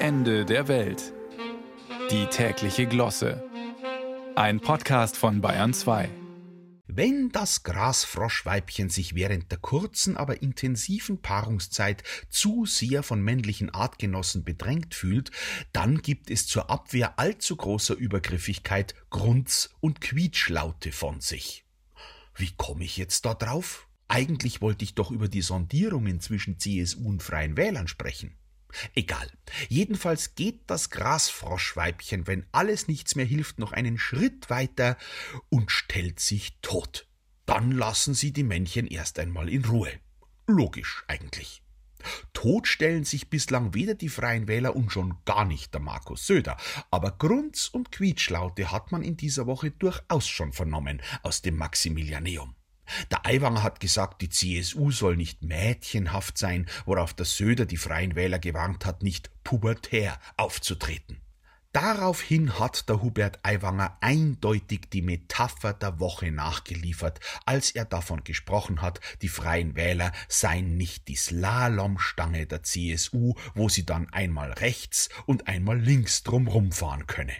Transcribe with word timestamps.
Ende 0.00 0.44
der 0.44 0.68
Welt. 0.68 1.12
Die 2.12 2.26
tägliche 2.26 2.86
Glosse. 2.86 3.42
Ein 4.36 4.60
Podcast 4.60 5.16
von 5.16 5.40
Bayern 5.40 5.74
2. 5.74 6.08
Wenn 6.86 7.30
das 7.30 7.64
Grasfroschweibchen 7.64 8.90
sich 8.90 9.16
während 9.16 9.50
der 9.50 9.58
kurzen, 9.58 10.16
aber 10.16 10.40
intensiven 10.40 11.20
Paarungszeit 11.20 12.04
zu 12.28 12.64
sehr 12.64 13.02
von 13.02 13.20
männlichen 13.20 13.70
Artgenossen 13.70 14.44
bedrängt 14.44 14.94
fühlt, 14.94 15.32
dann 15.72 16.00
gibt 16.00 16.30
es 16.30 16.46
zur 16.46 16.70
Abwehr 16.70 17.18
allzu 17.18 17.56
großer 17.56 17.96
Übergriffigkeit 17.96 18.94
Grunz 19.10 19.70
und 19.80 20.00
Quietschlaute 20.00 20.92
von 20.92 21.20
sich. 21.20 21.64
Wie 22.36 22.52
komme 22.56 22.84
ich 22.84 22.98
jetzt 22.98 23.24
da 23.24 23.34
drauf? 23.34 23.88
Eigentlich 24.06 24.60
wollte 24.60 24.84
ich 24.84 24.94
doch 24.94 25.10
über 25.10 25.26
die 25.26 25.42
Sondierungen 25.42 26.20
zwischen 26.20 26.60
CSU 26.60 27.08
und 27.08 27.20
Freien 27.24 27.56
Wählern 27.56 27.88
sprechen. 27.88 28.38
Egal. 28.94 29.30
Jedenfalls 29.68 30.34
geht 30.34 30.60
das 30.66 30.90
Grasfroschweibchen, 30.90 32.26
wenn 32.26 32.46
alles 32.52 32.88
nichts 32.88 33.14
mehr 33.14 33.24
hilft, 33.24 33.58
noch 33.58 33.72
einen 33.72 33.98
Schritt 33.98 34.50
weiter 34.50 34.96
und 35.48 35.70
stellt 35.70 36.20
sich 36.20 36.58
tot. 36.60 37.06
Dann 37.46 37.72
lassen 37.72 38.14
sie 38.14 38.32
die 38.32 38.42
Männchen 38.42 38.86
erst 38.86 39.18
einmal 39.18 39.48
in 39.48 39.64
Ruhe. 39.64 39.92
Logisch 40.46 41.04
eigentlich. 41.08 41.62
Tot 42.32 42.68
stellen 42.68 43.04
sich 43.04 43.28
bislang 43.28 43.74
weder 43.74 43.94
die 43.94 44.08
Freien 44.08 44.46
Wähler 44.48 44.76
und 44.76 44.92
schon 44.92 45.16
gar 45.24 45.44
nicht 45.44 45.74
der 45.74 45.80
Markus 45.80 46.26
Söder, 46.26 46.56
aber 46.90 47.12
Grunz 47.12 47.68
und 47.68 47.90
Quietschlaute 47.90 48.70
hat 48.70 48.92
man 48.92 49.02
in 49.02 49.16
dieser 49.16 49.46
Woche 49.46 49.70
durchaus 49.70 50.28
schon 50.28 50.52
vernommen 50.52 51.02
aus 51.22 51.42
dem 51.42 51.56
Maximilianeum. 51.56 52.54
Der 53.10 53.26
Aiwanger 53.26 53.62
hat 53.62 53.80
gesagt, 53.80 54.22
die 54.22 54.28
CSU 54.28 54.90
soll 54.90 55.16
nicht 55.16 55.42
mädchenhaft 55.42 56.38
sein, 56.38 56.66
worauf 56.86 57.14
der 57.14 57.26
Söder 57.26 57.66
die 57.66 57.76
Freien 57.76 58.14
Wähler 58.14 58.38
gewarnt 58.38 58.86
hat, 58.86 59.02
nicht 59.02 59.30
pubertär 59.44 60.18
aufzutreten. 60.36 61.20
Daraufhin 61.72 62.58
hat 62.58 62.88
der 62.88 63.02
Hubert 63.02 63.40
Aiwanger 63.42 63.98
eindeutig 64.00 64.88
die 64.90 65.02
Metapher 65.02 65.74
der 65.74 66.00
Woche 66.00 66.32
nachgeliefert, 66.32 67.20
als 67.44 67.70
er 67.70 67.84
davon 67.84 68.24
gesprochen 68.24 68.80
hat, 68.80 69.00
die 69.20 69.28
Freien 69.28 69.76
Wähler 69.76 70.12
seien 70.28 70.78
nicht 70.78 71.08
die 71.08 71.16
Slalomstange 71.16 72.46
der 72.46 72.62
CSU, 72.62 73.34
wo 73.54 73.68
sie 73.68 73.84
dann 73.84 74.08
einmal 74.12 74.52
rechts 74.52 75.10
und 75.26 75.46
einmal 75.46 75.78
links 75.78 76.22
drumrum 76.22 76.72
fahren 76.72 77.06
könne. 77.06 77.36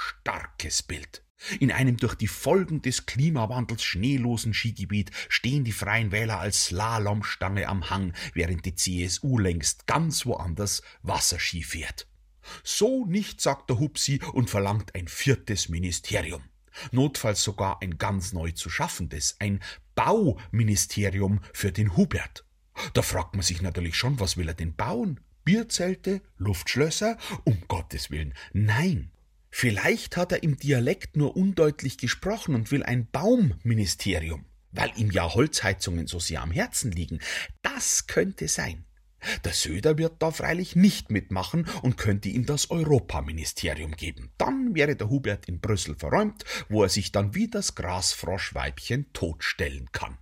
Starkes 0.00 0.82
Bild. 0.82 1.22
In 1.58 1.72
einem 1.72 1.96
durch 1.96 2.14
die 2.14 2.26
Folgen 2.26 2.82
des 2.82 3.06
Klimawandels 3.06 3.82
schneelosen 3.82 4.52
Skigebiet 4.52 5.10
stehen 5.28 5.64
die 5.64 5.72
Freien 5.72 6.12
Wähler 6.12 6.38
als 6.38 6.66
Slalomstange 6.66 7.66
am 7.66 7.88
Hang, 7.88 8.12
während 8.34 8.66
die 8.66 8.74
CSU 8.74 9.38
längst 9.38 9.86
ganz 9.86 10.26
woanders 10.26 10.82
Wasserski 11.02 11.62
fährt. 11.62 12.06
So 12.62 13.06
nicht, 13.06 13.40
sagt 13.40 13.70
der 13.70 13.78
Hupsi 13.78 14.20
und 14.32 14.50
verlangt 14.50 14.94
ein 14.94 15.08
viertes 15.08 15.68
Ministerium. 15.68 16.42
Notfalls 16.92 17.42
sogar 17.42 17.82
ein 17.82 17.98
ganz 17.98 18.32
neu 18.32 18.52
zu 18.52 18.70
schaffendes, 18.70 19.36
ein 19.38 19.60
Bauministerium 19.94 21.40
für 21.52 21.72
den 21.72 21.96
Hubert. 21.96 22.44
Da 22.94 23.02
fragt 23.02 23.34
man 23.34 23.42
sich 23.42 23.60
natürlich 23.62 23.96
schon, 23.96 24.20
was 24.20 24.36
will 24.36 24.48
er 24.48 24.54
denn 24.54 24.74
bauen? 24.74 25.20
Bierzelte? 25.44 26.22
Luftschlösser? 26.36 27.18
Um 27.44 27.62
Gottes 27.66 28.10
Willen, 28.10 28.34
nein. 28.52 29.10
Vielleicht 29.50 30.16
hat 30.16 30.32
er 30.32 30.42
im 30.42 30.56
Dialekt 30.56 31.16
nur 31.16 31.36
undeutlich 31.36 31.98
gesprochen 31.98 32.54
und 32.54 32.70
will 32.70 32.82
ein 32.82 33.08
Baumministerium, 33.10 34.46
weil 34.72 34.92
ihm 34.96 35.10
ja 35.10 35.34
Holzheizungen 35.34 36.06
so 36.06 36.18
sehr 36.18 36.42
am 36.42 36.52
Herzen 36.52 36.92
liegen. 36.92 37.20
Das 37.62 38.06
könnte 38.06 38.48
sein. 38.48 38.84
Der 39.44 39.52
Söder 39.52 39.98
wird 39.98 40.22
da 40.22 40.30
freilich 40.30 40.76
nicht 40.76 41.10
mitmachen 41.10 41.66
und 41.82 41.98
könnte 41.98 42.28
ihm 42.28 42.46
das 42.46 42.70
Europaministerium 42.70 43.92
geben. 43.92 44.30
Dann 44.38 44.74
wäre 44.74 44.96
der 44.96 45.10
Hubert 45.10 45.46
in 45.46 45.60
Brüssel 45.60 45.94
verräumt, 45.94 46.44
wo 46.68 46.82
er 46.82 46.88
sich 46.88 47.12
dann 47.12 47.34
wie 47.34 47.48
das 47.48 47.74
Grasfroschweibchen 47.74 49.12
totstellen 49.12 49.90
kann. 49.92 50.16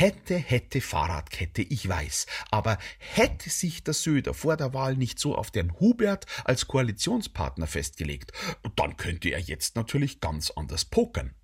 Hätte, 0.00 0.38
hätte 0.38 0.80
Fahrradkette, 0.80 1.60
ich 1.60 1.86
weiß, 1.86 2.24
aber 2.50 2.78
hätte 2.96 3.50
sich 3.50 3.84
der 3.84 3.92
Söder 3.92 4.32
vor 4.32 4.56
der 4.56 4.72
Wahl 4.72 4.96
nicht 4.96 5.18
so 5.18 5.36
auf 5.36 5.50
den 5.50 5.78
Hubert 5.78 6.24
als 6.46 6.66
Koalitionspartner 6.66 7.66
festgelegt, 7.66 8.32
dann 8.76 8.96
könnte 8.96 9.28
er 9.28 9.40
jetzt 9.40 9.76
natürlich 9.76 10.20
ganz 10.20 10.50
anders 10.52 10.86
pokern. 10.86 11.34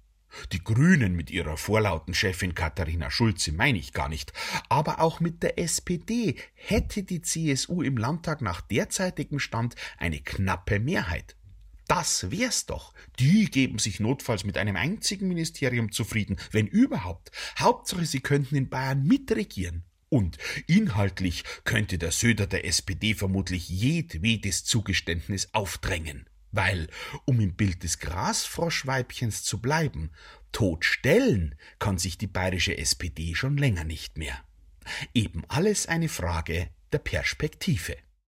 Die 0.53 0.65
Grünen 0.65 1.15
mit 1.15 1.31
ihrer 1.31 1.59
vorlauten 1.59 2.15
Chefin 2.15 2.55
Katharina 2.55 3.11
Schulze 3.11 3.53
meine 3.53 3.77
ich 3.77 3.93
gar 3.93 4.09
nicht, 4.09 4.33
aber 4.71 5.00
auch 5.03 5.21
mit 5.21 5.43
der 5.43 5.59
SPD 5.59 6.37
hätte 6.55 7.03
die 7.03 7.21
CSU 7.21 7.83
im 7.83 7.99
Landtag 7.99 8.41
nach 8.41 8.62
derzeitigem 8.62 9.38
Stand 9.38 9.75
eine 9.99 10.21
knappe 10.21 10.81
Mehrheit. 10.81 11.37
Das 11.97 12.31
wär's 12.31 12.67
doch. 12.67 12.93
Die 13.19 13.47
geben 13.47 13.79
sich 13.79 14.01
notfalls 14.01 14.45
mit 14.45 14.59
einem 14.59 14.77
einzigen 14.77 15.29
Ministerium 15.29 15.93
zufrieden, 15.93 16.37
wenn 16.51 16.67
überhaupt. 16.67 17.31
Hauptsache, 17.59 18.05
sie 18.05 18.21
könnten 18.21 18.55
in 18.55 18.69
Bayern 18.69 19.05
mitregieren. 19.05 19.83
Und 20.11 20.37
inhaltlich 20.67 21.43
könnte 21.65 21.97
der 21.97 22.12
Söder 22.12 22.47
der 22.47 22.67
SPD 22.67 23.15
vermutlich 23.15 23.71
jedwedes 23.71 24.67
Zugeständnis 24.67 25.49
aufdrängen. 25.55 26.29
Weil, 26.53 26.89
um 27.25 27.41
im 27.41 27.55
Bild 27.55 27.83
des 27.83 27.99
Grasfroschweibchens 27.99 29.43
zu 29.43 29.62
bleiben, 29.62 30.11
totstellen 30.53 31.55
kann 31.79 31.97
sich 31.97 32.19
die 32.19 32.27
bayerische 32.27 32.77
SPD 32.77 33.35
schon 33.35 33.56
länger 33.56 33.85
nicht 33.85 34.19
mehr. 34.19 34.45
Eben 35.15 35.45
alles 35.49 35.87
eine 35.87 36.11
Frage 36.11 36.69
der 36.93 36.99
Perspektive. 36.99 37.97